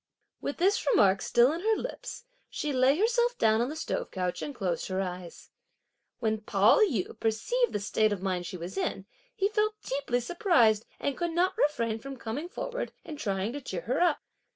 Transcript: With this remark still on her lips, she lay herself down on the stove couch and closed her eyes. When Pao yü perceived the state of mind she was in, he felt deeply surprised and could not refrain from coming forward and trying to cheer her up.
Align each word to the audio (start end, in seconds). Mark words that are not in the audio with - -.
With 0.41 0.57
this 0.57 0.87
remark 0.87 1.21
still 1.21 1.51
on 1.51 1.59
her 1.59 1.75
lips, 1.75 2.25
she 2.49 2.73
lay 2.73 2.97
herself 2.97 3.37
down 3.37 3.61
on 3.61 3.69
the 3.69 3.75
stove 3.75 4.09
couch 4.09 4.41
and 4.41 4.55
closed 4.55 4.87
her 4.87 4.99
eyes. 4.99 5.51
When 6.17 6.41
Pao 6.41 6.79
yü 6.79 7.19
perceived 7.19 7.71
the 7.71 7.79
state 7.79 8.11
of 8.11 8.19
mind 8.23 8.47
she 8.47 8.57
was 8.57 8.79
in, 8.79 9.05
he 9.35 9.47
felt 9.49 9.79
deeply 9.83 10.19
surprised 10.19 10.87
and 10.99 11.15
could 11.15 11.33
not 11.33 11.55
refrain 11.55 11.99
from 11.99 12.17
coming 12.17 12.49
forward 12.49 12.93
and 13.05 13.19
trying 13.19 13.53
to 13.53 13.61
cheer 13.61 13.81
her 13.81 13.99
up. 14.01 14.23